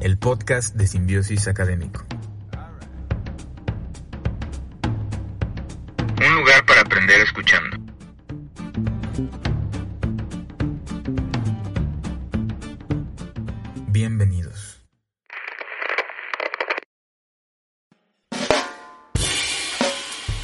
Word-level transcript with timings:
el 0.00 0.16
podcast 0.16 0.74
de 0.76 0.86
Simbiosis 0.86 1.46
Académico. 1.46 2.06
Un 6.26 6.34
lugar 6.36 6.64
para 6.64 6.80
aprender 6.80 7.20
escuchando. 7.20 7.76
Bienvenidos. 13.88 14.82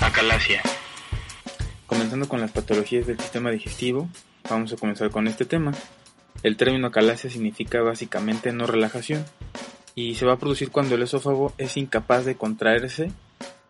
Acalasia. 0.00 0.60
Comenzando 1.86 2.28
con 2.28 2.42
las 2.42 2.50
patologías 2.50 3.06
del 3.06 3.18
sistema 3.18 3.50
digestivo, 3.50 4.10
vamos 4.50 4.74
a 4.74 4.76
comenzar 4.76 5.10
con 5.10 5.26
este 5.26 5.46
tema. 5.46 5.72
El 6.42 6.58
término 6.58 6.88
acalasia 6.88 7.30
significa 7.30 7.80
básicamente 7.80 8.52
no 8.52 8.66
relajación 8.66 9.24
y 9.98 10.14
se 10.14 10.26
va 10.26 10.34
a 10.34 10.38
producir 10.38 10.70
cuando 10.70 10.94
el 10.94 11.02
esófago 11.02 11.54
es 11.56 11.78
incapaz 11.78 12.26
de 12.26 12.36
contraerse, 12.36 13.10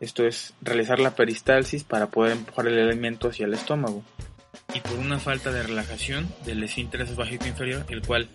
esto 0.01 0.27
es, 0.27 0.55
realizar 0.61 0.99
la 0.99 1.15
peristalsis 1.15 1.85
para 1.85 2.09
poder 2.09 2.33
empujar 2.33 2.66
el 2.66 2.80
alimento 2.80 3.29
hacia 3.29 3.47
el 3.47 3.55
estómago. 3.55 4.02
Y 4.75 4.80
por 4.80 4.99
una 4.99 5.21
falta 5.21 5.52
de 5.52 5.62
relajación 5.62 6.29
del 6.45 6.65
esfínter 6.65 7.02
esofágico 7.02 7.47
inferior, 7.47 7.87
el 7.89 8.02
cual 8.02 8.29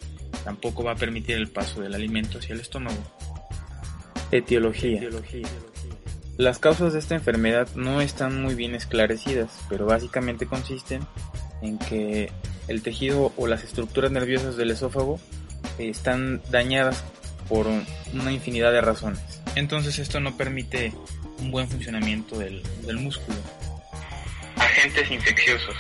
tampoco 0.46 0.86
va 0.86 0.94
a 0.94 0.96
permitir 0.96 1.36
el 1.36 1.50
paso 1.50 1.82
del 1.82 1.94
alimento 1.94 2.38
hacia 2.38 2.54
el 2.54 2.62
estómago. 2.62 2.98
Etiología. 4.32 5.02
Las 6.38 6.60
causas 6.60 6.94
de 6.94 7.00
esta 7.00 7.16
enfermedad 7.16 7.68
no 7.76 8.00
están 8.00 8.42
muy 8.42 8.56
bien 8.56 8.74
esclarecidas, 8.74 9.52
pero 9.68 9.86
básicamente 9.86 10.46
consisten 10.46 11.02
en 11.62 11.78
que 11.78 12.32
el 12.70 12.84
tejido 12.84 13.34
o 13.36 13.48
las 13.48 13.66
estructuras 13.66 14.12
nerviosas 14.12 14.56
del 14.56 14.72
esófago 14.72 15.20
están 15.78 16.42
dañadas 16.50 17.04
por 17.48 17.68
una 17.68 18.32
infinidad 18.32 18.72
de 18.72 18.82
razones. 18.82 19.22
Entonces 19.56 20.00
esto 20.00 20.20
no 20.20 20.38
permite 20.38 20.94
un 21.40 21.52
buen 21.52 21.68
funcionamiento 21.68 22.38
del, 22.38 22.64
músculo. 23.00 23.38
Agentes 24.56 25.10
infecciosos. 25.12 25.76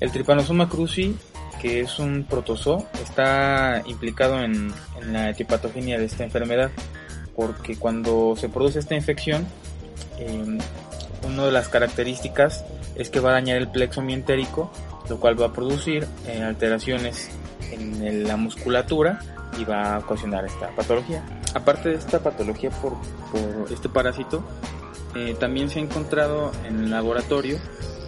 El 0.00 0.12
Trypanosoma 0.12 0.68
cruzi, 0.68 1.16
que 1.60 1.80
es 1.80 1.98
un 1.98 2.24
protozoo, 2.24 2.86
está 3.02 3.82
implicado 3.86 4.42
en, 4.42 4.72
la 5.10 5.30
etiopatogenia 5.30 5.98
de 5.98 6.04
esta 6.04 6.24
enfermedad, 6.24 6.70
porque 7.34 7.76
cuando 7.76 8.36
se 8.36 8.48
produce 8.48 8.78
esta 8.78 8.94
infección, 8.94 9.46
eh, 10.18 10.58
una 11.22 11.44
de 11.46 11.52
las 11.52 11.68
características 11.68 12.64
es 12.94 13.10
que 13.10 13.20
va 13.20 13.30
a 13.30 13.32
dañar 13.34 13.56
el 13.56 13.68
plexo 13.68 14.02
mientérico 14.02 14.70
lo 15.08 15.18
cual 15.18 15.40
va 15.40 15.46
a 15.46 15.52
producir 15.52 16.06
eh, 16.26 16.42
alteraciones 16.42 17.30
en 17.72 18.26
la 18.26 18.36
musculatura 18.36 19.20
y 19.58 19.64
va 19.64 19.96
a 19.96 19.98
ocasionar 19.98 20.44
esta 20.44 20.68
patología. 20.70 21.24
Aparte 21.54 21.90
de 21.90 21.96
esta 21.96 22.20
patología 22.20 22.70
por, 22.70 22.94
este 23.70 23.88
parásito, 23.88 24.44
eh, 25.14 25.34
también 25.38 25.68
se 25.68 25.80
ha 25.80 25.82
encontrado 25.82 26.52
en 26.64 26.90
laboratorio, 26.90 27.58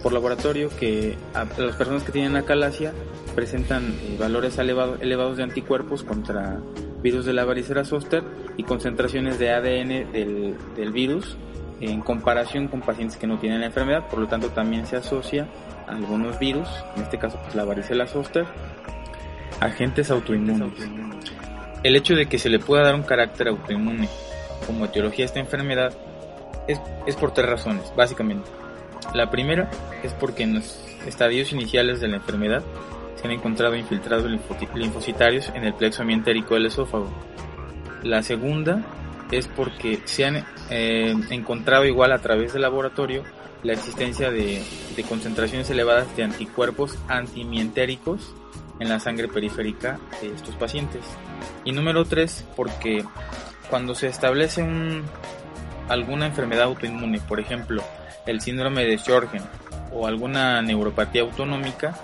por 0.03 0.13
laboratorio, 0.13 0.69
que 0.69 1.17
las 1.33 1.75
personas 1.75 2.03
que 2.03 2.11
tienen 2.11 2.35
acalasia 2.35 2.93
presentan 3.35 3.97
eh, 4.01 4.17
valores 4.19 4.57
elevados 4.57 5.37
de 5.37 5.43
anticuerpos 5.43 6.03
contra 6.03 6.59
virus 7.01 7.25
de 7.25 7.33
la 7.33 7.45
varicela 7.45 7.83
zoster 7.83 8.23
y 8.57 8.63
concentraciones 8.63 9.39
de 9.39 9.51
ADN 9.51 10.11
del, 10.11 10.55
del 10.75 10.91
virus 10.91 11.37
en 11.81 12.01
comparación 12.01 12.67
con 12.67 12.81
pacientes 12.81 13.17
que 13.17 13.25
no 13.25 13.39
tienen 13.39 13.61
la 13.61 13.65
enfermedad, 13.67 14.07
por 14.07 14.19
lo 14.19 14.27
tanto 14.27 14.49
también 14.49 14.85
se 14.85 14.97
asocia 14.97 15.47
algunos 15.87 16.39
virus, 16.39 16.69
en 16.95 17.03
este 17.03 17.17
caso 17.17 17.39
pues 17.43 17.55
la 17.55 17.65
varicela 17.65 18.07
zoster, 18.07 18.45
agentes 19.61 20.11
autoinmunes. 20.11 20.73
El 21.83 21.95
hecho 21.95 22.15
de 22.15 22.25
que 22.27 22.37
se 22.37 22.49
le 22.49 22.59
pueda 22.59 22.83
dar 22.83 22.95
un 22.95 23.03
carácter 23.03 23.47
autoinmune 23.47 24.09
como 24.67 24.85
etiología 24.85 25.23
a 25.23 25.27
esta 25.27 25.39
enfermedad 25.39 25.93
es, 26.67 26.81
es 27.07 27.15
por 27.15 27.33
tres 27.33 27.49
razones, 27.49 27.93
básicamente. 27.95 28.49
La 29.13 29.31
primera 29.31 29.69
es 30.03 30.13
porque 30.13 30.43
en 30.43 30.55
los 30.55 30.77
estadios 31.07 31.51
iniciales 31.53 32.01
de 32.01 32.09
la 32.09 32.17
enfermedad 32.17 32.63
se 33.15 33.27
han 33.27 33.33
encontrado 33.33 33.75
infiltrados 33.75 34.29
linfocitarios 34.75 35.49
en 35.49 35.63
el 35.63 35.73
plexo 35.73 36.01
amientérico 36.01 36.55
del 36.55 36.65
esófago. 36.65 37.09
La 38.03 38.23
segunda 38.23 38.83
es 39.31 39.47
porque 39.47 40.01
se 40.05 40.25
han 40.25 40.45
eh, 40.69 41.15
encontrado 41.29 41.85
igual 41.85 42.11
a 42.11 42.19
través 42.19 42.53
del 42.53 42.63
laboratorio 42.63 43.23
la 43.63 43.73
existencia 43.73 44.31
de, 44.31 44.61
concentraciones 45.07 45.69
elevadas 45.69 46.15
de 46.15 46.23
anticuerpos 46.23 46.97
antimientéricos 47.07 48.33
en 48.81 48.89
la 48.89 48.99
sangre 48.99 49.27
periférica 49.27 49.99
de 50.21 50.33
estos 50.33 50.55
pacientes. 50.55 51.01
Y 51.63 51.71
número 51.71 52.03
3, 52.03 52.45
porque 52.55 53.05
cuando 53.69 53.93
se 53.93 54.07
establece 54.07 54.63
un, 54.63 55.03
alguna 55.87 56.25
enfermedad 56.25 56.63
autoinmune, 56.63 57.19
por 57.19 57.39
ejemplo, 57.39 57.83
el 58.25 58.41
síndrome 58.41 58.83
de 58.83 58.97
Sjögren 58.97 59.43
o 59.93 60.07
alguna 60.07 60.61
neuropatía 60.63 61.21
autonómica, 61.21 61.95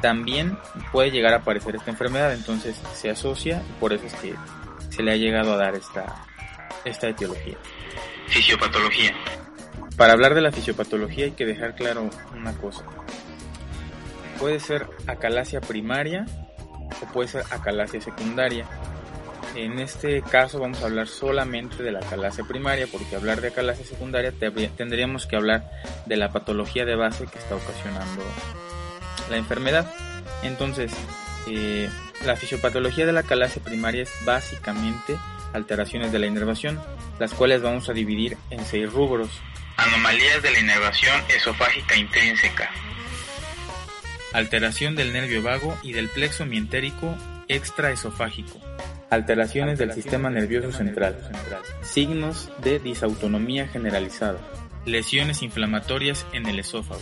también 0.00 0.56
puede 0.92 1.10
llegar 1.10 1.34
a 1.34 1.38
aparecer 1.38 1.76
esta 1.76 1.90
enfermedad, 1.90 2.32
entonces 2.32 2.80
se 2.94 3.10
asocia 3.10 3.62
y 3.68 3.80
por 3.80 3.92
eso 3.92 4.06
es 4.06 4.14
que 4.14 4.34
se 4.88 5.02
le 5.02 5.12
ha 5.12 5.16
llegado 5.16 5.52
a 5.52 5.56
dar 5.58 5.74
esta, 5.74 6.24
esta 6.86 7.08
etiología. 7.08 7.56
Fisiopatología. 8.28 9.14
Para 9.98 10.14
hablar 10.14 10.34
de 10.34 10.40
la 10.40 10.52
fisiopatología 10.52 11.26
hay 11.26 11.32
que 11.32 11.44
dejar 11.44 11.74
claro 11.74 12.08
una 12.34 12.52
cosa. 12.54 12.82
Puede 14.44 14.60
ser 14.60 14.86
acalasia 15.06 15.62
primaria 15.62 16.26
o 17.00 17.12
puede 17.14 17.28
ser 17.28 17.44
acalasia 17.48 17.98
secundaria. 18.02 18.66
En 19.54 19.78
este 19.78 20.20
caso 20.20 20.58
vamos 20.58 20.82
a 20.82 20.84
hablar 20.84 21.08
solamente 21.08 21.82
de 21.82 21.90
la 21.90 22.00
acalasia 22.00 22.44
primaria 22.44 22.86
porque 22.86 23.16
hablar 23.16 23.40
de 23.40 23.48
acalasia 23.48 23.86
secundaria 23.86 24.34
tendríamos 24.76 25.26
que 25.26 25.36
hablar 25.36 25.70
de 26.04 26.18
la 26.18 26.30
patología 26.30 26.84
de 26.84 26.94
base 26.94 27.24
que 27.26 27.38
está 27.38 27.54
ocasionando 27.56 28.22
la 29.30 29.38
enfermedad. 29.38 29.90
Entonces, 30.42 30.92
eh, 31.46 31.88
la 32.26 32.36
fisiopatología 32.36 33.06
de 33.06 33.12
la 33.12 33.20
acalasia 33.20 33.62
primaria 33.62 34.02
es 34.02 34.12
básicamente 34.26 35.16
alteraciones 35.54 36.12
de 36.12 36.18
la 36.18 36.26
inervación, 36.26 36.78
las 37.18 37.32
cuales 37.32 37.62
vamos 37.62 37.88
a 37.88 37.94
dividir 37.94 38.36
en 38.50 38.62
seis 38.66 38.92
rubros. 38.92 39.30
Anomalías 39.78 40.42
de 40.42 40.50
la 40.50 40.60
inervación 40.60 41.18
esofágica 41.30 41.96
intrínseca. 41.96 42.70
Alteración 44.34 44.96
del 44.96 45.12
nervio 45.12 45.44
vago 45.44 45.78
y 45.84 45.92
del 45.92 46.08
plexo 46.08 46.44
mientérico 46.44 47.16
extraesofágico. 47.46 48.60
Alteraciones 49.08 49.78
del 49.78 49.92
sistema 49.92 50.28
nervioso 50.28 50.72
central. 50.72 51.16
Signos 51.82 52.50
de 52.60 52.80
disautonomía 52.80 53.68
generalizada. 53.68 54.40
Lesiones 54.86 55.40
inflamatorias 55.42 56.26
en 56.32 56.46
el 56.46 56.58
esófago. 56.58 57.00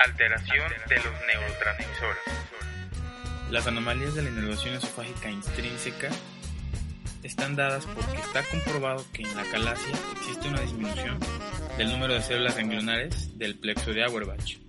Alteración 0.00 0.72
de 0.88 0.96
los 0.96 1.12
neurotransmisores. 1.28 2.22
Las 3.52 3.68
anomalías 3.68 4.16
de 4.16 4.22
la 4.22 4.30
inervación 4.30 4.74
esofágica 4.74 5.30
intrínseca 5.30 6.08
están 7.22 7.54
dadas 7.54 7.86
porque 7.86 8.18
está 8.18 8.42
comprobado 8.50 9.06
que 9.12 9.22
en 9.22 9.36
la 9.36 9.44
calasia 9.44 9.94
existe 10.16 10.48
una 10.48 10.62
disminución 10.62 11.20
del 11.78 11.92
número 11.92 12.14
de 12.14 12.22
células 12.22 12.56
ganglionares 12.56 13.38
del 13.38 13.56
plexo 13.56 13.92
de 13.92 14.02
Auerbach. 14.02 14.63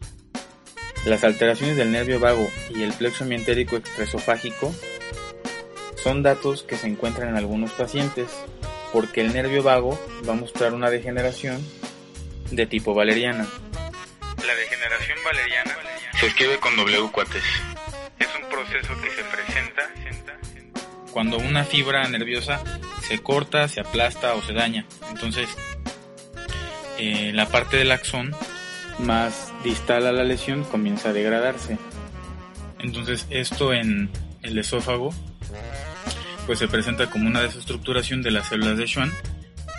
Las 1.06 1.24
alteraciones 1.24 1.78
del 1.78 1.92
nervio 1.92 2.20
vago 2.20 2.50
y 2.74 2.84
el 2.84 2.92
plexo 2.94 3.26
mientérico 3.26 3.76
extraesofágico 3.76 4.74
son 5.96 6.24
datos 6.24 6.64
que 6.64 6.78
se 6.78 6.88
encuentran 6.88 7.30
en 7.30 7.38
algunos 7.38 7.72
pacientes 7.72 8.28
porque 8.92 9.22
el 9.22 9.34
nervio 9.34 9.62
vago 9.62 10.00
va 10.28 10.34
a 10.34 10.36
mostrar 10.36 10.74
una 10.74 10.90
degeneración 10.90 11.64
de 12.52 12.66
tipo 12.66 12.94
valeriana. 12.94 13.48
La 14.46 14.56
degeneración 14.56 15.18
valeriana 15.24 15.78
se 16.20 16.28
escribe 16.28 16.58
con 16.60 16.76
W 16.76 17.12
cuates. 17.12 17.44
Es 18.20 18.28
un 18.42 18.50
proceso 18.50 18.94
que 19.02 19.10
se 19.12 19.24
presenta 19.24 19.90
cuando 21.16 21.38
una 21.38 21.64
fibra 21.64 22.06
nerviosa 22.10 22.62
se 23.08 23.20
corta, 23.20 23.70
se 23.70 23.80
aplasta 23.80 24.34
o 24.34 24.42
se 24.42 24.52
daña. 24.52 24.86
Entonces, 25.10 25.48
eh, 26.98 27.32
la 27.34 27.46
parte 27.46 27.78
del 27.78 27.92
axón 27.92 28.36
más 29.00 29.54
distal 29.66 30.06
a 30.06 30.12
la 30.12 30.24
lesión 30.24 30.64
comienza 30.64 31.10
a 31.10 31.14
degradarse. 31.14 31.78
Entonces, 32.80 33.26
esto 33.32 33.74
en 33.74 34.12
el 34.44 34.58
esófago 34.60 35.10
pues 36.46 36.60
se 36.60 36.68
presenta 36.68 37.10
como 37.10 37.28
una 37.28 37.42
desestructuración 37.42 38.22
de 38.22 38.30
las 38.30 38.48
células 38.48 38.78
de 38.78 38.86
Schwann 38.86 39.12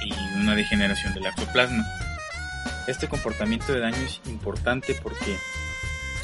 y 0.04 0.12
una 0.40 0.56
degeneración 0.56 1.14
del 1.14 1.26
axoplasma. 1.26 1.86
Este 2.88 3.06
comportamiento 3.06 3.72
de 3.72 3.78
daño 3.78 3.96
es 4.04 4.20
importante 4.26 4.96
porque 5.00 5.36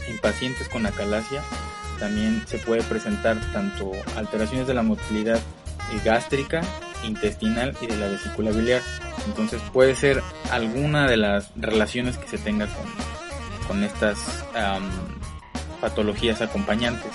en 0.08 0.19
pacientes 0.19 0.69
con 0.69 0.85
acalasia 0.85 1.43
también 2.00 2.43
se 2.49 2.58
puede 2.58 2.82
presentar 2.82 3.41
tanto 3.53 3.93
alteraciones 4.17 4.67
de 4.67 4.75
la 4.75 4.82
motilidad 4.82 5.38
eh, 5.38 6.00
gástrica, 6.05 6.62
intestinal 7.05 7.76
y 7.81 7.87
de 7.87 7.97
la 7.97 8.08
vesícula 8.08 8.50
biliar. 8.50 8.82
Entonces 9.29 9.62
puede 9.73 9.94
ser 9.94 10.20
alguna 10.50 11.06
de 11.06 11.17
las 11.17 11.53
relaciones 11.55 12.19
que 12.19 12.26
se 12.26 12.38
tenga 12.38 12.67
con, 12.67 12.87
con 13.67 13.85
estas 13.85 14.44
patologías 15.81 16.41
acompañantes. 16.41 17.11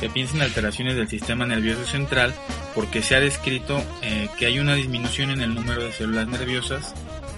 Se 0.00 0.10
piensa 0.10 0.36
en 0.36 0.42
alteraciones 0.42 0.94
del 0.94 1.08
sistema 1.08 1.46
nervioso 1.46 1.84
central 1.84 2.34
porque 2.74 3.02
se 3.02 3.16
ha 3.16 3.20
descrito 3.20 3.82
eh, 4.02 4.28
que 4.38 4.46
hay 4.46 4.58
una 4.58 4.74
disminución 4.74 5.30
en 5.30 5.40
el 5.40 5.54
número 5.54 5.82
de 5.82 5.92
células 5.92 6.28
nerviosas 6.28 6.94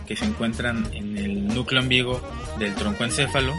que 0.07 0.17
se 0.17 0.25
encuentran 0.25 0.91
en 0.93 1.17
el 1.17 1.47
núcleo 1.47 1.81
ambiguo 1.81 2.21
del 2.59 2.75
tronco 2.75 3.05
encéfalo, 3.05 3.55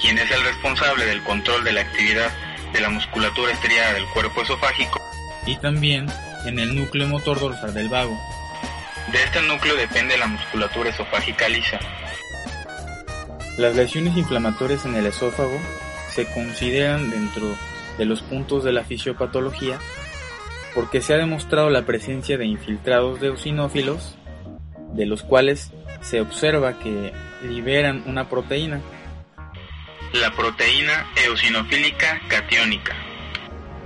quien 0.00 0.16
es 0.18 0.30
el 0.30 0.42
responsable 0.42 1.04
del 1.04 1.22
control 1.24 1.64
de 1.64 1.72
la 1.72 1.82
actividad 1.82 2.32
de 2.72 2.80
la 2.80 2.88
musculatura 2.88 3.52
estriada 3.52 3.92
del 3.92 4.06
cuerpo 4.06 4.42
esofágico, 4.42 5.00
y 5.46 5.56
también 5.56 6.06
en 6.46 6.58
el 6.58 6.74
núcleo 6.74 7.06
motor 7.08 7.38
dorsal 7.38 7.74
del 7.74 7.88
vago. 7.88 8.18
De 9.12 9.22
este 9.22 9.42
núcleo 9.42 9.76
depende 9.76 10.16
la 10.16 10.26
musculatura 10.26 10.90
esofágica 10.90 11.48
lisa. 11.48 11.78
Las 13.56 13.76
lesiones 13.76 14.16
inflamatorias 14.16 14.84
en 14.84 14.96
el 14.96 15.06
esófago 15.06 15.60
se 16.10 16.26
consideran 16.26 17.10
dentro 17.10 17.46
de 17.98 18.04
los 18.04 18.20
puntos 18.20 18.64
de 18.64 18.72
la 18.72 18.82
fisiopatología 18.82 19.78
porque 20.74 21.00
se 21.00 21.14
ha 21.14 21.18
demostrado 21.18 21.70
la 21.70 21.86
presencia 21.86 22.36
de 22.36 22.46
infiltrados 22.46 23.20
de 23.20 23.28
eosinófilos, 23.28 24.16
de 24.92 25.06
los 25.06 25.22
cuales 25.22 25.70
se 26.00 26.20
observa 26.20 26.80
que 26.80 27.12
liberan 27.44 28.02
una 28.06 28.28
proteína. 28.28 28.80
La 30.12 30.32
proteína 30.34 31.06
eosinofílica 31.24 32.20
catiónica. 32.28 32.96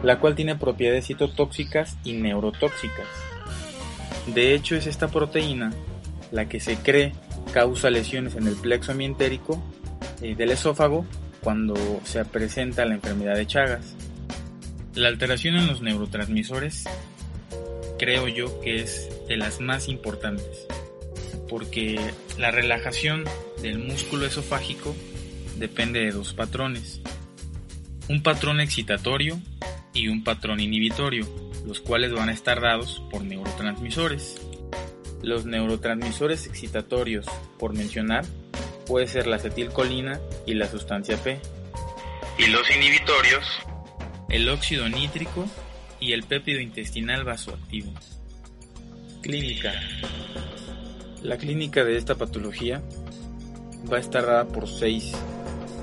La 0.03 0.19
cual 0.19 0.35
tiene 0.35 0.57
propiedades 0.57 1.07
citotóxicas 1.07 1.99
y 2.05 2.15
neurotóxicas. 2.15 3.07
De 4.29 4.55
hecho, 4.55 4.77
es 4.77 4.87
esta 4.87 5.09
proteína 5.09 5.73
la 6.33 6.49
que 6.49 6.61
se 6.61 6.77
cree 6.77 7.13
causa 7.53 7.91
lesiones 7.91 8.35
en 8.37 8.47
el 8.47 8.55
plexo 8.55 8.95
mientérico 8.95 9.63
eh, 10.23 10.35
del 10.35 10.51
esófago 10.51 11.05
cuando 11.41 11.75
se 12.05 12.25
presenta 12.25 12.85
la 12.85 12.95
enfermedad 12.95 13.37
de 13.37 13.47
Chagas. 13.47 13.95
La 14.95 15.09
alteración 15.09 15.57
en 15.57 15.67
los 15.67 15.81
neurotransmisores 15.81 16.85
creo 17.99 18.29
yo 18.29 18.61
que 18.61 18.81
es 18.81 19.09
de 19.29 19.37
las 19.37 19.61
más 19.61 19.89
importantes, 19.89 20.67
porque 21.49 21.99
la 22.39 22.51
relajación 22.51 23.25
del 23.63 23.79
músculo 23.79 24.27
esofágico 24.27 24.95
depende 25.57 26.01
de 26.01 26.13
dos 26.13 26.33
patrones, 26.33 27.01
un 28.09 28.23
patrón 28.23 28.61
excitatorio 28.61 29.39
y 29.93 30.09
un 30.09 30.25
patrón 30.25 30.61
inhibitorio, 30.61 31.27
los 31.67 31.81
cuales 31.81 32.13
van 32.13 32.29
a 32.29 32.33
estar 32.33 32.61
dados 32.61 33.03
por 33.11 33.23
neurotransmisores. 33.23 34.41
Los 35.23 35.47
neurotransmisores 35.47 36.47
excitatorios, 36.47 37.27
por 37.59 37.75
mencionar, 37.75 38.25
puede 38.87 39.07
ser 39.07 39.27
la 39.27 39.37
acetilcolina 39.37 40.21
y 40.47 40.55
la 40.55 40.69
sustancia 40.69 41.17
P. 41.17 41.41
Y 42.39 42.47
los 42.47 42.71
inhibitorios, 42.71 43.45
el 44.29 44.49
óxido 44.49 44.89
nítrico 44.89 45.47
y 46.01 46.13
el 46.13 46.23
péptido 46.23 46.61
intestinal 46.61 47.25
vasoactivo. 47.25 47.93
Clínica. 49.23 49.75
La 51.23 51.37
clínica 51.37 51.85
de 51.85 51.97
esta 51.97 52.15
patología 52.15 52.81
va 53.93 53.97
a 53.97 54.01
estar 54.01 54.25
dada 54.25 54.47
por 54.47 54.69
seis 54.69 55.13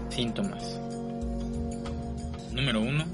síntomas. 0.10 0.80
Número 2.52 2.80
1. 2.80 3.06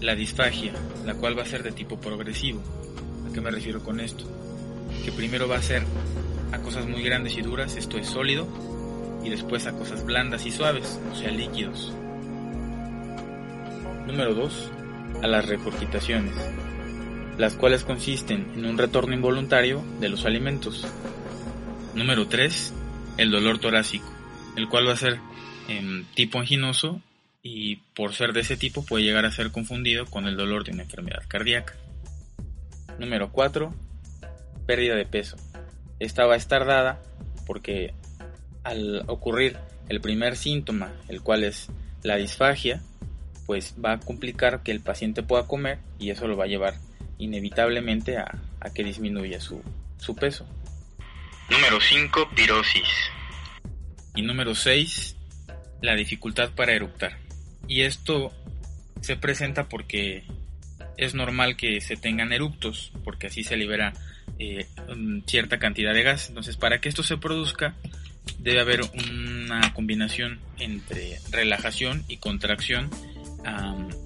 La 0.00 0.14
disfagia, 0.14 0.72
la 1.04 1.14
cual 1.14 1.38
va 1.38 1.42
a 1.42 1.46
ser 1.46 1.62
de 1.62 1.72
tipo 1.72 2.00
progresivo. 2.00 2.62
¿A 3.28 3.32
qué 3.32 3.40
me 3.42 3.50
refiero 3.50 3.82
con 3.84 4.00
esto? 4.00 4.35
Que 5.04 5.12
primero 5.12 5.48
va 5.48 5.56
a 5.56 5.62
ser 5.62 5.84
a 6.52 6.58
cosas 6.58 6.86
muy 6.86 7.02
grandes 7.02 7.36
y 7.36 7.42
duras, 7.42 7.76
esto 7.76 7.98
es 7.98 8.06
sólido, 8.06 8.48
y 9.24 9.28
después 9.28 9.66
a 9.66 9.72
cosas 9.72 10.04
blandas 10.04 10.46
y 10.46 10.52
suaves, 10.52 11.00
o 11.12 11.16
sea, 11.16 11.30
líquidos. 11.30 11.92
Número 14.06 14.34
2. 14.34 14.72
A 15.22 15.26
las 15.26 15.46
regurgitaciones, 15.46 16.34
las 17.38 17.54
cuales 17.54 17.84
consisten 17.84 18.52
en 18.54 18.66
un 18.66 18.78
retorno 18.78 19.14
involuntario 19.14 19.82
de 20.00 20.08
los 20.08 20.24
alimentos. 20.26 20.86
Número 21.94 22.28
3. 22.28 22.74
El 23.16 23.30
dolor 23.30 23.58
torácico, 23.58 24.06
el 24.56 24.68
cual 24.68 24.86
va 24.86 24.92
a 24.92 24.96
ser 24.96 25.18
en 25.68 26.04
tipo 26.14 26.38
anginoso 26.38 27.00
y 27.42 27.76
por 27.94 28.12
ser 28.12 28.32
de 28.32 28.40
ese 28.40 28.56
tipo 28.56 28.84
puede 28.84 29.04
llegar 29.04 29.24
a 29.24 29.32
ser 29.32 29.50
confundido 29.52 30.06
con 30.06 30.26
el 30.26 30.36
dolor 30.36 30.64
de 30.64 30.72
una 30.72 30.82
enfermedad 30.82 31.22
cardíaca. 31.28 31.74
Número 32.98 33.30
4. 33.32 33.74
Pérdida 34.66 34.94
de 34.94 35.06
peso. 35.06 35.36
Esta 35.98 36.26
va 36.26 36.34
a 36.34 36.38
estar 36.38 36.66
dada 36.66 37.00
porque 37.46 37.94
al 38.64 39.04
ocurrir 39.06 39.56
el 39.88 40.00
primer 40.00 40.36
síntoma, 40.36 40.92
el 41.08 41.22
cual 41.22 41.44
es 41.44 41.68
la 42.02 42.16
disfagia, 42.16 42.82
pues 43.46 43.74
va 43.82 43.92
a 43.92 44.00
complicar 44.00 44.62
que 44.62 44.72
el 44.72 44.80
paciente 44.80 45.22
pueda 45.22 45.46
comer 45.46 45.78
y 45.98 46.10
eso 46.10 46.26
lo 46.26 46.36
va 46.36 46.44
a 46.44 46.48
llevar 46.48 46.74
inevitablemente 47.18 48.18
a, 48.18 48.40
que 48.74 48.82
disminuya 48.82 49.40
su, 49.40 49.62
su 49.98 50.16
peso. 50.16 50.44
Número 51.48 51.80
5, 51.80 52.30
pirosis. 52.34 52.88
Y 54.16 54.22
número 54.22 54.56
6, 54.56 55.16
la 55.82 55.94
dificultad 55.94 56.50
para 56.50 56.72
eructar. 56.72 57.16
Y 57.68 57.82
esto 57.82 58.32
se 59.00 59.16
presenta 59.16 59.68
porque 59.68 60.24
es 60.96 61.14
normal 61.14 61.56
que 61.56 61.80
se 61.80 61.96
tengan 61.96 62.32
eructos, 62.32 62.92
porque 63.04 63.28
así 63.28 63.44
se 63.44 63.56
libera 63.56 63.92
eh, 64.38 64.66
cierta 65.26 65.58
cantidad 65.58 65.94
de 65.94 66.02
gas. 66.02 66.28
Entonces, 66.28 66.56
para 66.56 66.80
que 66.80 66.88
esto 66.88 67.02
se 67.02 67.16
produzca, 67.16 67.74
debe 68.38 68.60
haber 68.60 68.80
una 68.82 69.72
combinación 69.74 70.40
entre 70.58 71.18
relajación 71.30 72.04
y 72.08 72.16
contracción 72.18 72.90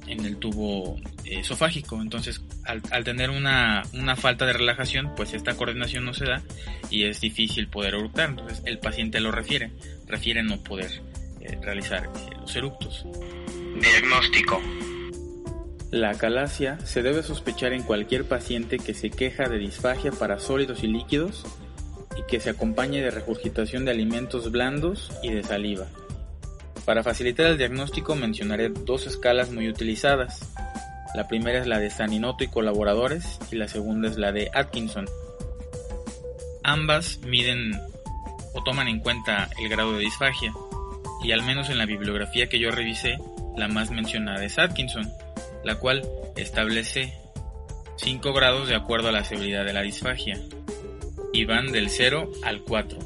en 0.06 0.24
el 0.26 0.36
tubo 0.36 1.00
esofágico. 1.24 2.00
Entonces, 2.00 2.42
al, 2.64 3.04
tener 3.04 3.30
una, 3.30 3.84
falta 4.16 4.46
de 4.46 4.52
relajación, 4.52 5.14
pues 5.16 5.32
esta 5.32 5.56
coordinación 5.56 6.04
no 6.04 6.14
se 6.14 6.26
da 6.26 6.42
y 6.90 7.04
es 7.04 7.20
difícil 7.20 7.68
poder 7.68 7.94
eructar. 7.94 8.30
Entonces, 8.30 8.62
el 8.66 8.78
paciente 8.78 9.20
lo 9.20 9.30
refiere, 9.30 9.70
refiere 10.06 10.42
no 10.42 10.62
poder 10.62 10.90
eh, 11.40 11.58
realizar 11.62 12.04
eh, 12.04 12.36
los 12.40 12.54
eructos. 12.54 13.06
Diagnóstico. 13.80 14.60
La 15.90 16.14
calasia 16.14 16.78
se 16.84 17.02
debe 17.02 17.24
sospechar 17.24 17.72
en 17.72 17.82
cualquier 17.82 18.24
paciente 18.24 18.78
que 18.78 18.94
se 18.94 19.10
queja 19.10 19.48
de 19.48 19.58
disfagia 19.58 20.12
para 20.12 20.38
sólidos 20.38 20.84
y 20.84 20.86
líquidos 20.86 21.44
y 22.16 22.22
que 22.28 22.38
se 22.38 22.50
acompañe 22.50 23.02
de 23.02 23.10
regurgitación 23.10 23.84
de 23.84 23.90
alimentos 23.90 24.52
blandos 24.52 25.10
y 25.20 25.32
de 25.32 25.42
saliva. 25.42 25.86
Para 26.84 27.02
facilitar 27.02 27.46
el 27.46 27.58
diagnóstico 27.58 28.14
mencionaré 28.14 28.68
dos 28.68 29.08
escalas 29.08 29.50
muy 29.50 29.68
utilizadas. 29.68 30.52
La 31.16 31.26
primera 31.26 31.58
es 31.58 31.66
la 31.66 31.80
de 31.80 31.90
Saninoto 31.90 32.44
y 32.44 32.48
colaboradores 32.48 33.40
y 33.50 33.56
la 33.56 33.66
segunda 33.66 34.08
es 34.08 34.16
la 34.16 34.30
de 34.30 34.48
Atkinson. 34.54 35.06
Ambas 36.62 37.18
miden 37.26 37.72
o 38.54 38.62
toman 38.62 38.86
en 38.86 39.00
cuenta 39.00 39.50
el 39.60 39.68
grado 39.68 39.94
de 39.94 40.04
disfagia 40.04 40.52
y 41.24 41.32
al 41.32 41.42
menos 41.42 41.68
en 41.68 41.78
la 41.78 41.86
bibliografía 41.86 42.48
que 42.48 42.60
yo 42.60 42.70
revisé, 42.70 43.18
la 43.56 43.66
más 43.66 43.90
mencionada 43.90 44.44
es 44.44 44.56
Atkinson, 44.56 45.10
la 45.64 45.76
cual 45.76 46.08
establece 46.36 47.14
5 47.96 48.32
grados 48.32 48.68
de 48.68 48.74
acuerdo 48.74 49.08
a 49.08 49.12
la 49.12 49.24
severidad 49.24 49.64
de 49.64 49.72
la 49.72 49.82
disfagia 49.82 50.40
y 51.32 51.44
van 51.44 51.70
del 51.72 51.90
0 51.90 52.30
al 52.44 52.62
4. 52.62 52.98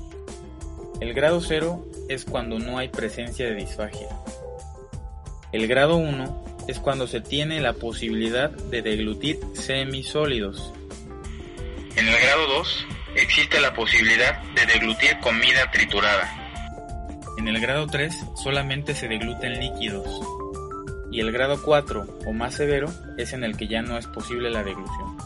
El 1.00 1.14
grado 1.14 1.40
0 1.40 1.84
es 2.08 2.24
cuando 2.24 2.58
no 2.58 2.78
hay 2.78 2.88
presencia 2.88 3.46
de 3.46 3.54
disfagia. 3.54 4.08
El 5.52 5.66
grado 5.66 5.96
1 5.96 6.64
es 6.68 6.78
cuando 6.78 7.06
se 7.06 7.20
tiene 7.20 7.60
la 7.60 7.74
posibilidad 7.74 8.50
de 8.50 8.82
deglutir 8.82 9.40
semisólidos. 9.54 10.72
En 11.96 12.08
el 12.08 12.16
grado 12.18 12.46
2 12.58 12.86
existe 13.16 13.60
la 13.60 13.74
posibilidad 13.74 14.42
de 14.54 14.66
deglutir 14.66 15.18
comida 15.20 15.70
triturada. 15.70 16.40
En 17.36 17.48
el 17.48 17.60
grado 17.60 17.86
3 17.86 18.14
solamente 18.36 18.94
se 18.94 19.08
degluten 19.08 19.60
líquidos. 19.60 20.20
Y 21.14 21.20
el 21.20 21.30
grado 21.30 21.62
4 21.62 22.18
o 22.26 22.32
más 22.32 22.56
severo 22.56 22.92
es 23.16 23.34
en 23.34 23.44
el 23.44 23.56
que 23.56 23.68
ya 23.68 23.82
no 23.82 23.96
es 23.96 24.08
posible 24.08 24.50
la 24.50 24.64
deglución. 24.64 25.16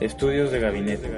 Estudios 0.00 0.50
de 0.50 0.58
gabinete. 0.58 1.10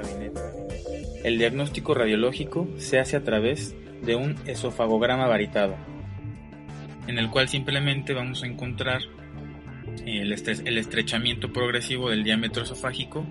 El 1.23 1.37
diagnóstico 1.37 1.93
radiológico 1.93 2.67
se 2.77 2.99
hace 2.99 3.15
a 3.15 3.23
través 3.23 3.73
de 4.01 4.17
un 4.17 4.35
esofagograma 4.47 5.27
varitado, 5.27 5.77
en 7.07 7.17
el 7.19 7.29
cual 7.29 7.47
simplemente 7.47 8.13
vamos 8.13 8.43
a 8.43 8.47
encontrar 8.47 9.01
el, 10.05 10.33
estrechamiento 10.33 11.53
progresivo 11.53 12.09
del 12.09 12.25
diámetro 12.25 12.63
esofágico 12.63 13.25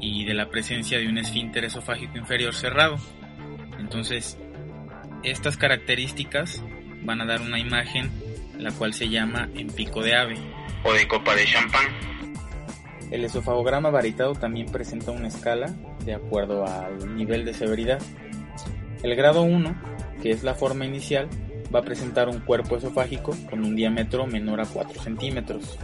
y 0.00 0.24
de 0.24 0.34
la 0.34 0.50
presencia 0.50 0.98
de 0.98 1.06
un 1.06 1.18
esfínter 1.18 1.64
esofágico 1.64 2.18
inferior 2.18 2.54
cerrado. 2.54 2.96
Entonces, 3.78 4.36
estas 5.22 5.56
características 5.56 6.64
van 7.04 7.20
a 7.20 7.24
dar 7.24 7.40
una 7.40 7.60
imagen 7.60 8.10
la 8.58 8.72
cual 8.72 8.94
se 8.94 9.08
llama 9.08 9.48
en 9.54 9.68
pico 9.68 10.02
de 10.02 10.14
ave 10.14 10.36
o 10.84 10.92
de 10.92 11.06
copa 11.08 11.34
de 11.34 11.44
champán. 11.44 11.86
El 13.10 13.24
esofagograma 13.24 13.90
varitado 13.90 14.34
también 14.34 14.66
presenta 14.66 15.12
una 15.12 15.28
escala 15.28 15.74
de 16.04 16.14
acuerdo 16.14 16.66
al 16.66 17.16
nivel 17.16 17.44
de 17.44 17.54
severidad. 17.54 18.00
El 19.02 19.14
grado 19.14 19.42
1, 19.42 19.76
que 20.22 20.30
es 20.30 20.42
la 20.42 20.54
forma 20.54 20.86
inicial, 20.86 21.28
va 21.74 21.80
a 21.80 21.84
presentar 21.84 22.28
un 22.28 22.40
cuerpo 22.40 22.76
esofágico 22.76 23.36
con 23.48 23.64
un 23.64 23.76
diámetro 23.76 24.26
menor 24.26 24.60
a 24.60 24.66
4 24.66 25.02
centímetros. 25.02 25.78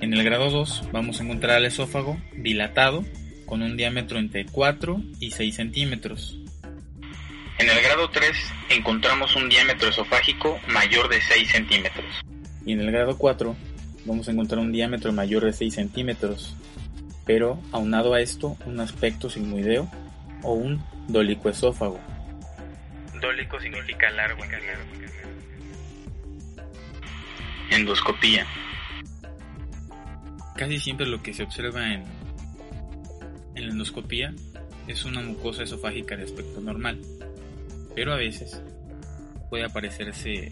En 0.00 0.14
el 0.14 0.24
grado 0.24 0.50
2 0.50 0.88
vamos 0.92 1.20
a 1.20 1.24
encontrar 1.24 1.56
al 1.56 1.66
esófago 1.66 2.16
dilatado 2.36 3.04
con 3.46 3.62
un 3.62 3.76
diámetro 3.76 4.18
entre 4.18 4.46
4 4.46 5.00
y 5.20 5.30
6 5.30 5.54
centímetros. 5.54 6.41
En 7.62 7.70
el 7.70 7.80
grado 7.80 8.10
3 8.10 8.36
encontramos 8.70 9.36
un 9.36 9.48
diámetro 9.48 9.88
esofágico 9.88 10.58
mayor 10.66 11.08
de 11.08 11.20
6 11.20 11.48
centímetros. 11.48 12.20
Y 12.66 12.72
en 12.72 12.80
el 12.80 12.90
grado 12.90 13.16
4 13.16 13.56
vamos 14.04 14.26
a 14.26 14.32
encontrar 14.32 14.58
un 14.58 14.72
diámetro 14.72 15.12
mayor 15.12 15.44
de 15.44 15.52
6 15.52 15.72
centímetros, 15.72 16.56
pero 17.24 17.62
aunado 17.70 18.14
a 18.14 18.20
esto 18.20 18.56
un 18.66 18.80
aspecto 18.80 19.30
sigmoideo 19.30 19.88
o 20.42 20.54
un 20.54 20.84
dolicoesófago. 21.06 22.00
Dólico 23.20 23.60
significa 23.60 24.10
largo. 24.10 24.42
Endoscopía. 27.70 28.44
Casi 30.56 30.80
siempre 30.80 31.06
lo 31.06 31.22
que 31.22 31.32
se 31.32 31.44
observa 31.44 31.94
en, 31.94 32.02
en 33.54 33.66
la 33.66 33.70
endoscopía 33.72 34.34
es 34.88 35.04
una 35.04 35.20
mucosa 35.20 35.62
esofágica 35.62 36.16
de 36.16 36.24
aspecto 36.24 36.60
normal, 36.60 36.98
pero 37.94 38.12
a 38.12 38.16
veces 38.16 38.62
puede 39.50 39.64
aparecerse 39.64 40.50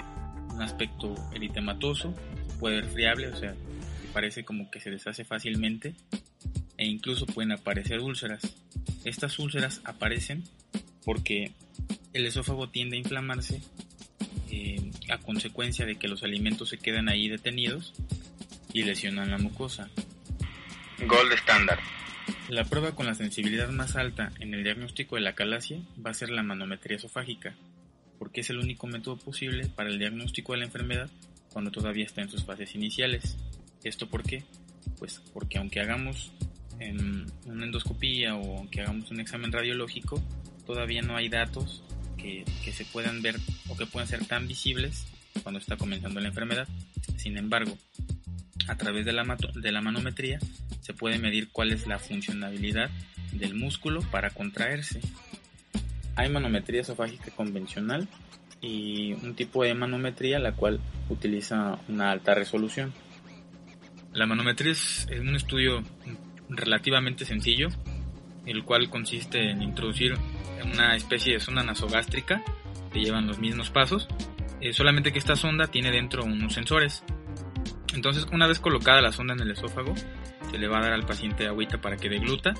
un 0.52 0.62
aspecto 0.62 1.14
eritematoso, 1.34 2.14
puede 2.58 2.80
ser 2.80 2.90
friable, 2.90 3.28
o 3.28 3.36
sea, 3.36 3.54
parece 4.12 4.44
como 4.44 4.70
que 4.70 4.80
se 4.80 4.90
deshace 4.90 5.24
fácilmente 5.24 5.94
e 6.76 6.86
incluso 6.86 7.26
pueden 7.26 7.52
aparecer 7.52 8.00
úlceras. 8.00 8.42
Estas 9.04 9.38
úlceras 9.38 9.80
aparecen 9.84 10.44
porque 11.04 11.52
el 12.12 12.26
esófago 12.26 12.68
tiende 12.68 12.96
a 12.96 13.00
inflamarse 13.00 13.62
eh, 14.50 14.90
a 15.08 15.18
consecuencia 15.18 15.86
de 15.86 15.96
que 15.96 16.08
los 16.08 16.22
alimentos 16.22 16.68
se 16.68 16.78
quedan 16.78 17.08
ahí 17.08 17.28
detenidos 17.28 17.94
y 18.72 18.82
lesionan 18.82 19.30
la 19.30 19.38
mucosa. 19.38 19.88
Gold 21.06 21.32
Standard. 21.32 21.80
La 22.48 22.64
prueba 22.64 22.92
con 22.92 23.06
la 23.06 23.14
sensibilidad 23.14 23.68
más 23.70 23.96
alta 23.96 24.32
en 24.40 24.54
el 24.54 24.64
diagnóstico 24.64 25.16
de 25.16 25.22
la 25.22 25.34
calasia 25.34 25.78
va 26.04 26.10
a 26.10 26.14
ser 26.14 26.30
la 26.30 26.42
manometría 26.42 26.96
esofágica, 26.96 27.54
porque 28.18 28.40
es 28.40 28.50
el 28.50 28.58
único 28.58 28.86
método 28.86 29.16
posible 29.16 29.66
para 29.68 29.88
el 29.88 29.98
diagnóstico 29.98 30.52
de 30.52 30.58
la 30.58 30.64
enfermedad 30.64 31.10
cuando 31.52 31.70
todavía 31.70 32.04
está 32.04 32.22
en 32.22 32.28
sus 32.28 32.44
fases 32.44 32.74
iniciales. 32.74 33.36
¿Esto 33.84 34.08
por 34.08 34.22
qué? 34.22 34.44
Pues 34.98 35.22
porque 35.32 35.58
aunque 35.58 35.80
hagamos 35.80 36.32
una 37.46 37.64
endoscopía 37.64 38.36
o 38.36 38.58
aunque 38.58 38.80
hagamos 38.80 39.10
un 39.10 39.20
examen 39.20 39.52
radiológico, 39.52 40.22
todavía 40.66 41.02
no 41.02 41.16
hay 41.16 41.28
datos 41.28 41.82
que, 42.16 42.44
que 42.64 42.72
se 42.72 42.84
puedan 42.84 43.22
ver 43.22 43.36
o 43.68 43.76
que 43.76 43.86
puedan 43.86 44.08
ser 44.08 44.24
tan 44.26 44.48
visibles 44.48 45.06
cuando 45.42 45.60
está 45.60 45.76
comenzando 45.76 46.20
la 46.20 46.28
enfermedad. 46.28 46.68
Sin 47.16 47.36
embargo, 47.36 47.76
a 48.68 48.76
través 48.76 49.04
de 49.04 49.12
la, 49.12 49.36
de 49.54 49.72
la 49.72 49.80
manometría 49.82 50.38
se 50.90 50.94
puede 50.94 51.20
medir 51.20 51.50
cuál 51.52 51.70
es 51.70 51.86
la 51.86 52.00
funcionabilidad 52.00 52.90
del 53.30 53.54
músculo 53.54 54.00
para 54.10 54.30
contraerse. 54.30 55.00
Hay 56.16 56.28
manometría 56.28 56.80
esofágica 56.80 57.30
convencional 57.30 58.08
y 58.60 59.12
un 59.12 59.36
tipo 59.36 59.62
de 59.62 59.72
manometría 59.74 60.40
la 60.40 60.50
cual 60.50 60.80
utiliza 61.08 61.78
una 61.86 62.10
alta 62.10 62.34
resolución. 62.34 62.92
La 64.12 64.26
manometría 64.26 64.72
es 64.72 65.06
un 65.16 65.36
estudio 65.36 65.84
relativamente 66.48 67.24
sencillo, 67.24 67.68
el 68.44 68.64
cual 68.64 68.90
consiste 68.90 69.48
en 69.48 69.62
introducir 69.62 70.14
una 70.64 70.96
especie 70.96 71.34
de 71.34 71.40
sonda 71.40 71.62
nasogástrica 71.62 72.42
que 72.92 72.98
llevan 72.98 73.28
los 73.28 73.38
mismos 73.38 73.70
pasos, 73.70 74.08
eh, 74.60 74.72
solamente 74.72 75.12
que 75.12 75.20
esta 75.20 75.36
sonda 75.36 75.68
tiene 75.68 75.92
dentro 75.92 76.24
unos 76.24 76.52
sensores. 76.52 77.04
Entonces, 77.94 78.26
una 78.32 78.46
vez 78.46 78.60
colocada 78.60 79.00
la 79.00 79.12
sonda 79.12 79.34
en 79.34 79.40
el 79.40 79.50
esófago, 79.50 79.94
se 80.50 80.58
le 80.58 80.68
va 80.68 80.78
a 80.78 80.82
dar 80.82 80.92
al 80.92 81.06
paciente 81.06 81.46
agüita 81.46 81.80
para 81.80 81.96
que 81.96 82.08
degluta 82.08 82.54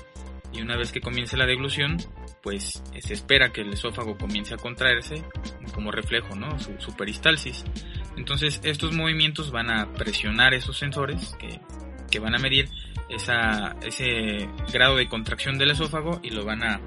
y 0.53 0.61
una 0.61 0.75
vez 0.75 0.91
que 0.91 0.99
comience 0.99 1.37
la 1.37 1.45
deglución, 1.45 1.97
pues 2.43 2.83
se 2.99 3.13
espera 3.13 3.53
que 3.53 3.61
el 3.61 3.73
esófago 3.73 4.17
comience 4.17 4.53
a 4.53 4.57
contraerse 4.57 5.23
como 5.73 5.91
reflejo, 5.91 6.35
¿no? 6.35 6.59
Su, 6.59 6.95
peristalsis. 6.95 7.63
Entonces 8.17 8.59
estos 8.63 8.93
movimientos 8.93 9.51
van 9.51 9.69
a 9.69 9.93
presionar 9.93 10.53
esos 10.53 10.77
sensores 10.77 11.35
que, 11.39 11.59
que 12.09 12.19
van 12.19 12.35
a 12.35 12.39
medir 12.39 12.67
esa, 13.09 13.77
ese 13.81 14.49
grado 14.73 14.97
de 14.97 15.07
contracción 15.07 15.57
del 15.57 15.71
esófago 15.71 16.19
y 16.21 16.31
lo 16.31 16.43
van 16.43 16.63
a 16.63 16.81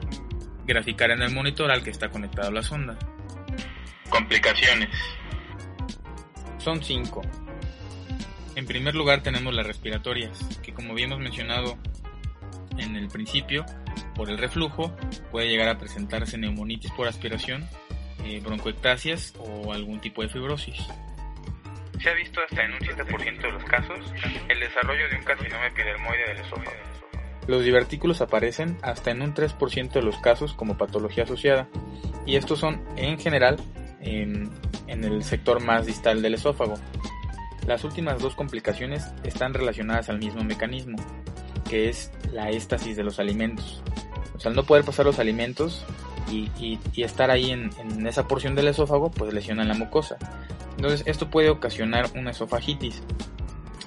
graficar 0.66 1.10
en 1.10 1.22
el 1.22 1.32
monitor 1.32 1.70
al 1.70 1.82
que 1.82 1.90
está 1.90 2.10
conectado 2.10 2.50
la 2.50 2.62
sonda. 2.62 2.98
Complicaciones. 4.10 4.90
Son 6.58 6.82
cinco. 6.82 7.22
En 8.56 8.66
primer 8.66 8.94
lugar 8.94 9.22
tenemos 9.22 9.52
las 9.52 9.66
respiratorias, 9.66 10.38
que 10.62 10.72
como 10.72 10.92
habíamos 10.92 11.18
mencionado 11.18 11.76
en 12.78 12.94
el 12.96 13.08
principio, 13.08 13.64
por 14.14 14.30
el 14.30 14.38
reflujo, 14.38 14.94
puede 15.30 15.48
llegar 15.48 15.68
a 15.68 15.78
presentarse 15.78 16.38
neumonitis 16.38 16.92
por 16.92 17.08
aspiración, 17.08 17.68
eh, 18.24 18.40
broncoectasias 18.44 19.34
o 19.38 19.72
algún 19.72 20.00
tipo 20.00 20.22
de 20.22 20.28
fibrosis. 20.28 20.76
Se 22.00 22.10
ha 22.10 22.14
visto 22.14 22.40
hasta 22.40 22.64
en 22.64 22.72
un 22.74 22.78
7% 22.78 23.40
de 23.42 23.52
los 23.52 23.64
casos 23.64 23.98
el 24.48 24.60
desarrollo 24.60 25.08
de 25.08 25.16
un 25.16 25.24
carcinoma 25.24 25.66
epidermoide 25.66 26.28
del 26.28 26.38
esófago. 26.38 26.70
Los 27.46 27.64
divertículos 27.64 28.20
aparecen 28.20 28.78
hasta 28.82 29.10
en 29.10 29.22
un 29.22 29.34
3% 29.34 29.92
de 29.92 30.02
los 30.02 30.16
casos 30.18 30.54
como 30.54 30.78
patología 30.78 31.24
asociada, 31.24 31.68
y 32.24 32.36
estos 32.36 32.60
son 32.60 32.82
en 32.96 33.18
general 33.18 33.56
en, 34.00 34.50
en 34.86 35.04
el 35.04 35.24
sector 35.24 35.62
más 35.62 35.86
distal 35.86 36.22
del 36.22 36.34
esófago. 36.34 36.76
Las 37.66 37.82
últimas 37.84 38.20
dos 38.20 38.34
complicaciones 38.34 39.06
están 39.22 39.54
relacionadas 39.54 40.10
al 40.10 40.18
mismo 40.18 40.44
mecanismo, 40.44 40.98
que 41.68 41.88
es 41.88 42.12
la 42.32 42.50
éstasis 42.50 42.96
de 42.96 43.04
los 43.04 43.18
alimentos. 43.18 43.82
O 44.36 44.40
sea, 44.40 44.50
al 44.50 44.56
no 44.56 44.64
poder 44.64 44.84
pasar 44.84 45.06
los 45.06 45.18
alimentos 45.18 45.84
y, 46.30 46.78
estar 46.96 47.30
ahí 47.30 47.50
en, 47.50 47.70
esa 48.06 48.28
porción 48.28 48.54
del 48.54 48.68
esófago, 48.68 49.10
pues 49.10 49.32
lesionan 49.32 49.68
la 49.68 49.74
mucosa. 49.74 50.16
Entonces, 50.76 51.02
esto 51.06 51.30
puede 51.30 51.48
ocasionar 51.48 52.10
una 52.14 52.32
esofagitis. 52.32 53.02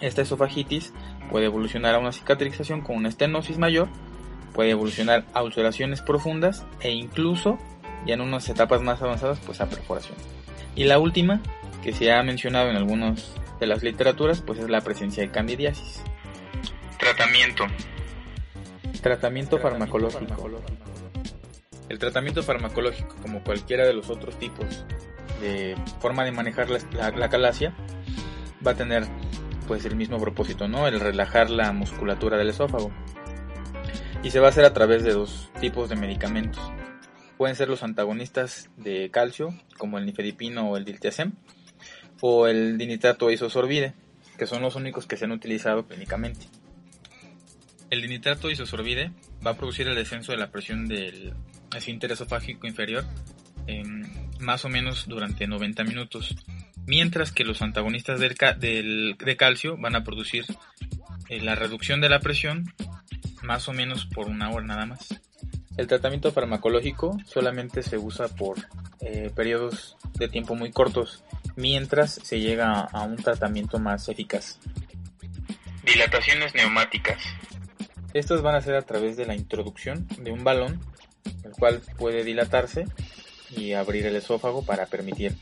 Esta 0.01 0.21
esofagitis 0.21 0.93
puede 1.29 1.45
evolucionar 1.45 1.95
a 1.95 1.99
una 1.99 2.11
cicatrización 2.11 2.81
con 2.81 2.95
una 2.95 3.09
estenosis 3.09 3.57
mayor, 3.57 3.89
puede 4.53 4.71
evolucionar 4.71 5.25
a 5.33 5.43
ulceraciones 5.43 6.01
profundas 6.01 6.65
e 6.79 6.91
incluso, 6.91 7.59
ya 8.07 8.15
en 8.15 8.21
unas 8.21 8.49
etapas 8.49 8.81
más 8.81 9.01
avanzadas, 9.03 9.39
pues 9.45 9.61
a 9.61 9.69
perforación. 9.69 10.17
Y 10.75 10.85
la 10.85 10.97
última, 10.97 11.41
que 11.83 11.93
se 11.93 12.11
ha 12.11 12.23
mencionado 12.23 12.69
en 12.69 12.77
algunas 12.77 13.33
de 13.59 13.67
las 13.67 13.83
literaturas, 13.83 14.41
pues 14.41 14.59
es 14.59 14.69
la 14.69 14.81
presencia 14.81 15.23
de 15.23 15.31
candidiasis. 15.31 16.03
Tratamiento. 16.99 17.65
Tratamiento 19.01 19.59
farmacológico. 19.59 20.61
El 21.89 21.99
tratamiento 21.99 22.43
farmacológico, 22.43 23.15
como 23.21 23.43
cualquiera 23.43 23.85
de 23.85 23.93
los 23.93 24.09
otros 24.09 24.37
tipos 24.37 24.85
de 25.41 25.75
forma 25.99 26.25
de 26.25 26.31
manejar 26.31 26.67
la, 26.69 27.29
calasia, 27.29 27.73
va 28.65 28.71
a 28.71 28.75
tener 28.75 29.05
pues 29.67 29.85
el 29.85 29.95
mismo 29.95 30.19
propósito, 30.19 30.67
¿no? 30.67 30.87
El 30.87 30.99
relajar 30.99 31.49
la 31.49 31.71
musculatura 31.71 32.37
del 32.37 32.49
esófago. 32.49 32.91
Y 34.23 34.31
se 34.31 34.39
va 34.39 34.47
a 34.47 34.49
hacer 34.49 34.65
a 34.65 34.73
través 34.73 35.03
de 35.03 35.13
dos 35.13 35.51
tipos 35.61 35.89
de 35.89 35.95
medicamentos. 35.95 36.61
Pueden 37.37 37.55
ser 37.55 37.69
los 37.69 37.83
antagonistas 37.83 38.69
de 38.77 39.11
calcio, 39.11 39.53
como 39.77 39.99
el 39.99 40.05
nifedipino 40.05 40.71
o 40.71 40.77
el 40.77 40.85
diltiazem, 40.85 41.33
o 42.21 42.47
el 42.47 42.77
dinitrato 42.77 43.31
isosorbide, 43.31 43.93
que 44.37 44.47
son 44.47 44.61
los 44.61 44.75
únicos 44.75 45.07
que 45.07 45.17
se 45.17 45.25
han 45.25 45.31
utilizado 45.31 45.85
clínicamente. 45.85 46.47
El 47.89 48.01
dinitrato 48.01 48.49
isosorbide 48.49 49.11
va 49.45 49.51
a 49.51 49.57
producir 49.57 49.87
el 49.87 49.95
descenso 49.95 50.31
de 50.31 50.37
la 50.37 50.51
presión 50.51 50.87
del 50.87 51.33
esfínter 51.75 52.11
esofágico 52.11 52.67
inferior 52.67 53.05
más 54.39 54.65
o 54.65 54.69
menos 54.69 55.07
durante 55.07 55.47
90 55.47 55.83
minutos, 55.83 56.35
mientras 56.85 57.31
que 57.31 57.43
los 57.43 57.61
antagonistas 57.61 58.19
del, 58.19 59.15
de 59.17 59.37
calcio 59.37 59.77
van 59.77 59.95
a 59.95 60.03
producir 60.03 60.45
eh, 61.29 61.41
la 61.41 61.55
reducción 61.55 62.01
de 62.01 62.09
la 62.09 62.19
presión 62.19 62.73
más 63.43 63.67
o 63.67 63.73
menos 63.73 64.05
por 64.05 64.27
una 64.27 64.49
hora 64.51 64.65
nada 64.65 64.85
más. 64.85 65.19
El 65.75 65.87
tratamiento 65.87 66.31
farmacológico 66.31 67.17
solamente 67.25 67.83
se 67.83 67.97
usa 67.97 68.27
por 68.29 68.57
eh, 68.99 69.31
periodos 69.35 69.95
de 70.17 70.27
tiempo 70.27 70.55
muy 70.55 70.71
cortos, 70.71 71.23
mientras 71.57 72.21
se 72.23 72.39
llega 72.39 72.81
a 72.81 73.01
un 73.01 73.17
tratamiento 73.17 73.79
más 73.79 74.07
eficaz. 74.07 74.59
Dilataciones 75.83 76.53
neumáticas. 76.55 77.21
Estas 78.13 78.41
van 78.41 78.55
a 78.55 78.61
ser 78.61 78.75
a 78.75 78.83
través 78.83 79.17
de 79.17 79.25
la 79.25 79.35
introducción 79.35 80.07
de 80.19 80.31
un 80.31 80.43
balón, 80.43 80.79
el 81.43 81.51
cual 81.51 81.81
puede 81.97 82.23
dilatarse 82.23 82.85
y 83.49 83.73
abrir 83.73 84.05
el 84.05 84.15
esófago 84.15 84.63
para 84.63 84.85
permitir 84.85 85.35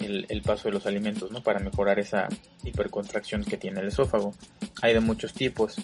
el, 0.00 0.42
paso 0.42 0.68
de 0.68 0.74
los 0.74 0.86
alimentos, 0.86 1.30
¿no? 1.30 1.42
Para 1.42 1.60
mejorar 1.60 1.98
esa 1.98 2.28
hipercontracción 2.64 3.44
que 3.44 3.56
tiene 3.56 3.80
el 3.80 3.88
esófago. 3.88 4.34
Hay 4.82 4.94
de 4.94 5.00
muchos 5.00 5.34
tipos. 5.34 5.76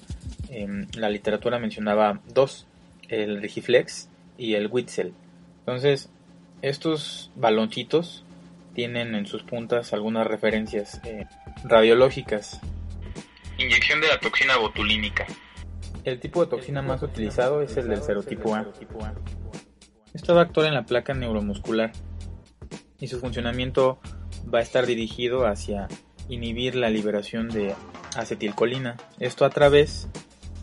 Em, 0.49 0.89
la 0.95 1.11
literatura 1.11 1.59
mencionaba 1.59 2.21
dos, 2.27 2.67
el 3.09 3.41
Rigiflex 3.41 4.09
y 4.37 4.55
el 4.55 4.67
Witzel. 4.69 5.15
Entonces, 5.61 6.09
estos 6.63 7.31
baloncitos 7.37 8.25
tienen 8.77 9.15
en 9.15 9.25
sus 9.25 9.43
puntas 9.43 9.95
algunas 9.95 10.27
referencias 10.27 11.01
eh, 11.03 11.27
radiológicas. 11.65 12.61
Inyección 13.57 14.03
de 14.03 14.09
la 14.09 14.21
toxina 14.21 14.59
botulínica. 14.59 15.27
El 16.05 16.21
tipo 16.21 16.45
de 16.45 16.51
toxina 16.51 16.83
más 16.83 17.03
utilizado 17.03 17.63
es 17.63 17.75
el 17.79 17.89
del 17.89 18.03
serotipo 18.03 18.55
A. 18.55 18.67
Esto 20.13 20.35
va 20.35 20.43
a 20.43 20.45
actuar 20.45 20.67
en 20.67 20.75
la 20.75 20.85
placa 20.85 21.15
neuromuscular 21.15 21.93
y 23.01 23.09
su 23.09 23.19
funcionamiento 23.19 23.99
va 24.53 24.59
a 24.59 24.63
estar 24.63 24.85
dirigido 24.85 25.47
hacia 25.47 25.89
inhibir 26.29 26.75
la 26.75 26.91
liberación 26.91 27.49
de 27.49 27.75
acetilcolina. 28.15 28.99
Esto 29.19 29.47
a 29.47 29.51
través 29.51 30.07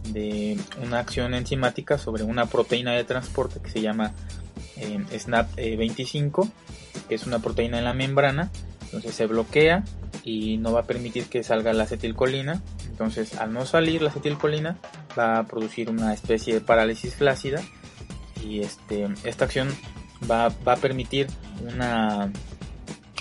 de 0.10 0.60
una 0.84 1.00
acción 1.00 1.34
enzimática 1.34 1.98
sobre 1.98 2.22
una 2.22 2.46
proteína 2.46 2.92
de 2.92 3.06
transporte 3.06 3.60
que 3.60 3.72
se 3.72 3.82
llama 3.82 4.14
eh, 4.78 5.00
SNAP25, 5.12 6.52
que 7.08 7.16
es 7.16 7.26
una 7.26 7.40
proteína 7.40 7.78
en 7.78 7.86
la 7.86 7.94
membrana. 7.94 8.52
Entonces 8.86 9.16
se 9.16 9.26
bloquea 9.26 9.84
y 10.24 10.58
no 10.58 10.72
va 10.72 10.82
a 10.82 10.88
permitir 10.88 11.26
que 11.26 11.44
salga 11.44 11.74
la 11.74 11.84
acetilcolina. 11.84 12.62
Entonces 12.88 13.36
al 13.36 13.54
no 13.54 13.66
salir 13.66 14.02
la 14.02 14.10
acetilcolina 14.10 14.78
va 15.18 15.40
a 15.40 15.48
producir 15.48 15.90
una 15.90 16.14
especie 16.14 16.54
de 16.54 16.62
parálisis 16.62 17.16
flácida 17.16 17.62
y 18.44 18.62
este, 18.62 19.08
esta 19.24 19.46
acción 19.46 19.70
va, 20.30 20.50
va 20.68 20.74
a 20.74 20.78
permitir 20.78 21.28
una, 21.62 22.32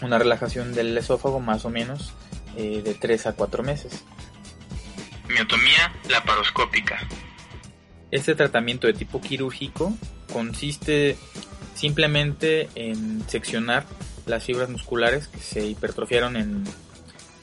una 0.03 0.19
relajación 0.19 0.75
del 0.75 0.97
esófago 0.97 1.41
más 1.41 1.65
o 1.65 1.71
menos 1.71 2.13
eh, 2.57 2.83
de 2.83 2.95
3 2.95 3.27
a 3.29 3.33
4 3.33 3.63
meses. 3.63 4.05
Miotomía 5.29 5.93
laparoscópica. 6.09 6.99
Este 8.11 8.35
tratamiento 8.35 8.87
de 8.87 8.93
tipo 8.93 9.21
quirúrgico 9.21 9.95
consiste 10.33 11.17
simplemente 11.83 12.69
en 12.77 13.29
seccionar 13.29 13.85
las 14.27 14.45
fibras 14.45 14.69
musculares 14.69 15.27
que 15.27 15.41
se 15.41 15.67
hipertrofiaron 15.67 16.37
en, 16.37 16.65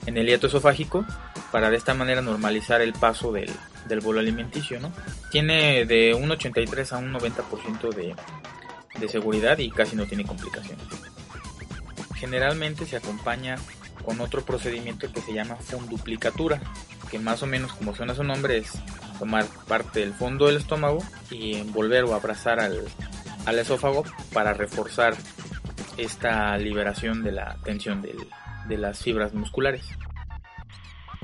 el 0.06 0.26
hiato 0.26 0.48
esofágico 0.48 1.06
para 1.52 1.70
de 1.70 1.76
esta 1.76 1.94
manera 1.94 2.22
normalizar 2.22 2.80
el 2.82 2.94
paso 2.94 3.34
del, 3.34 3.52
del 3.90 4.00
bolo 4.00 4.22
alimenticio. 4.22 4.80
¿no? 4.80 4.94
Tiene 5.30 5.86
de 5.86 6.14
un 6.14 6.32
83 6.32 6.94
a 6.94 7.00
un 7.00 7.14
90% 7.14 7.94
de, 7.94 8.16
de 8.98 9.10
seguridad 9.10 9.58
y 9.58 9.70
casi 9.72 9.98
no 9.98 10.06
tiene 10.06 10.24
complicaciones. 10.24 10.86
Generalmente 12.16 12.86
se 12.86 12.96
acompaña 12.96 13.58
con 14.06 14.22
otro 14.22 14.46
procedimiento 14.46 15.12
que 15.12 15.20
se 15.20 15.34
llama 15.34 15.58
fonduplicatura, 15.58 16.62
que 17.12 17.20
más 17.20 17.44
o 17.44 17.46
menos 17.46 17.74
como 17.74 17.94
suena 17.94 18.16
su 18.16 18.24
nombre 18.24 18.60
es 18.60 18.72
tomar 19.20 19.46
parte 19.68 20.00
del 20.00 20.14
fondo 20.14 20.48
del 20.48 20.56
estómago 20.56 21.04
y 21.30 21.56
envolver 21.56 22.06
o 22.06 22.16
abrazar 22.16 22.62
al, 22.62 22.88
al 23.46 23.60
esófago 23.60 24.04
para 24.34 24.54
reforzar 24.54 25.16
esta 25.98 26.58
liberación 26.58 27.24
de 27.24 27.32
la 27.32 27.58
tensión 27.64 28.02
del, 28.02 28.18
de 28.68 28.78
las 28.78 29.02
fibras 29.02 29.34
musculares. 29.34 29.86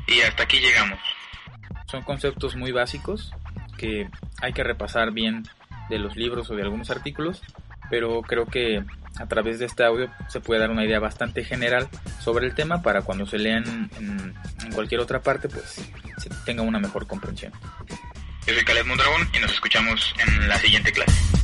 Y 0.07 0.21
hasta 0.21 0.43
aquí 0.43 0.59
llegamos. 0.59 0.99
Son 1.87 2.03
conceptos 2.03 2.55
muy 2.55 2.71
básicos 2.71 3.31
que 3.77 4.09
hay 4.41 4.53
que 4.53 4.63
repasar 4.63 5.11
bien 5.11 5.43
de 5.89 5.99
los 5.99 6.15
libros 6.15 6.49
o 6.49 6.55
de 6.55 6.63
algunos 6.63 6.89
artículos, 6.89 7.41
pero 7.89 8.21
creo 8.21 8.45
que 8.45 8.83
a 9.17 9.27
través 9.27 9.59
de 9.59 9.65
este 9.65 9.85
audio 9.85 10.09
se 10.27 10.41
puede 10.41 10.59
dar 10.59 10.71
una 10.71 10.83
idea 10.83 10.99
bastante 10.99 11.43
general 11.43 11.87
sobre 12.19 12.47
el 12.47 12.55
tema 12.55 12.81
para 12.81 13.01
cuando 13.01 13.25
se 13.25 13.37
lean 13.37 13.89
en, 13.97 14.33
en 14.63 14.71
cualquier 14.73 14.99
otra 14.99 15.21
parte, 15.21 15.47
pues 15.47 15.81
se 16.17 16.29
tenga 16.45 16.63
una 16.63 16.79
mejor 16.79 17.07
comprensión. 17.07 17.53
Yo 18.45 18.53
soy 18.53 18.63
Caleb 18.63 18.85
Mondragón 18.85 19.27
y 19.33 19.39
nos 19.39 19.51
escuchamos 19.51 20.13
en 20.19 20.47
la 20.47 20.57
siguiente 20.57 20.91
clase. 20.91 21.34